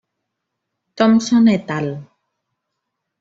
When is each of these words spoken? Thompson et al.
Thompson 0.95 1.45
et 1.55 1.69
al. 1.75 1.91